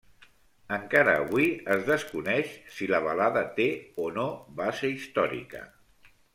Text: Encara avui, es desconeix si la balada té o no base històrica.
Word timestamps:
Encara 0.77 1.13
avui, 1.25 1.45
es 1.75 1.83
desconeix 1.89 2.57
si 2.79 2.89
la 2.95 3.03
balada 3.09 3.45
té 3.61 3.69
o 4.07 4.11
no 4.19 4.27
base 4.63 4.93
històrica. 4.97 5.67